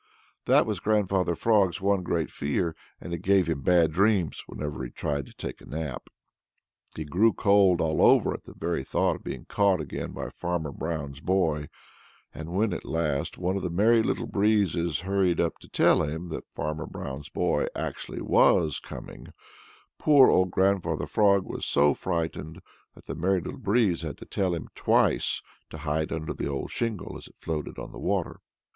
That 0.45 0.65
was 0.65 0.79
Grandfather 0.79 1.35
Frog's 1.35 1.79
one 1.79 2.01
great 2.01 2.31
fear, 2.31 2.75
and 2.99 3.13
it 3.13 3.19
gave 3.21 3.45
him 3.45 3.61
bad 3.61 3.91
dreams 3.91 4.41
whenever 4.47 4.83
he 4.83 4.89
tried 4.89 5.27
to 5.27 5.33
take 5.35 5.61
a 5.61 5.65
nap. 5.67 6.09
He 6.95 7.05
grew 7.05 7.33
cold 7.33 7.79
all 7.79 8.01
over 8.01 8.33
at 8.33 8.45
the 8.45 8.55
very 8.55 8.83
thought 8.83 9.17
of 9.17 9.23
being 9.23 9.45
caught 9.45 9.79
again 9.79 10.11
by 10.11 10.31
Farmer 10.31 10.71
Brown's 10.71 11.19
boy, 11.19 11.67
and 12.33 12.49
when 12.49 12.73
at 12.73 12.83
last 12.83 13.37
one 13.37 13.55
of 13.55 13.61
the 13.61 13.69
Merry 13.69 14.01
Little 14.01 14.25
Breezes 14.25 15.01
hurried 15.01 15.39
up 15.39 15.59
to 15.59 15.69
tell 15.69 16.01
him 16.01 16.29
that 16.29 16.49
Farmer 16.51 16.87
Brown's 16.87 17.29
boy 17.29 17.67
actually 17.75 18.21
was 18.23 18.79
coming, 18.79 19.27
poor 19.99 20.31
old 20.31 20.49
Grandfather 20.49 21.05
Frog 21.05 21.43
was 21.45 21.63
so 21.63 21.93
frightened 21.93 22.59
that 22.95 23.05
the 23.05 23.13
Merry 23.13 23.41
Little 23.41 23.59
Breeze 23.59 24.01
had 24.01 24.17
to 24.17 24.25
tell 24.25 24.55
him 24.55 24.67
twice 24.73 25.43
to 25.69 25.77
hide 25.77 26.11
under 26.11 26.33
the 26.33 26.47
old 26.47 26.71
shingle 26.71 27.15
as 27.19 27.27
it 27.27 27.37
floated 27.37 27.77
on 27.77 27.91
the 27.91 27.99
water. 27.99 28.39